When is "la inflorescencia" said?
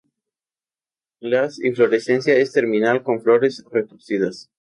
1.19-2.35